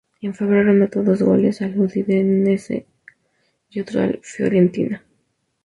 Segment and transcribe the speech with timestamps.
[0.19, 2.87] En febrero anotó dos goles al Udinese
[3.69, 5.03] y otro al Fiorentina.